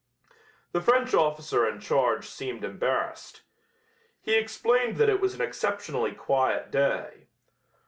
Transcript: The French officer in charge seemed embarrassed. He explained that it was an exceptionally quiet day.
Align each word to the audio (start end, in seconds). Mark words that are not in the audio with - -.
The 0.71 0.81
French 0.81 1.13
officer 1.13 1.67
in 1.69 1.79
charge 1.79 2.27
seemed 2.27 2.63
embarrassed. 2.63 3.43
He 4.19 4.33
explained 4.33 4.97
that 4.97 5.09
it 5.09 5.21
was 5.21 5.35
an 5.35 5.41
exceptionally 5.41 6.13
quiet 6.13 6.71
day. 6.71 7.27